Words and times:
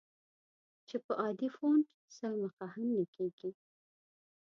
چې 0.87 0.97
په 1.05 1.13
عادي 1.21 1.49
فونټ 1.55 1.85
سل 2.15 2.33
مخه 2.43 2.65
هم 2.73 2.83
نه 2.97 3.05
کېږي. 3.15 3.51